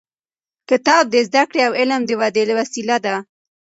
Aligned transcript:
کتاب 0.69 1.03
د 1.09 1.15
زده 1.27 1.43
کړې 1.49 1.61
او 1.67 1.71
علم 1.79 2.01
د 2.05 2.11
ودې 2.19 2.43
وسیله 2.59 2.97
ده. 3.05 3.15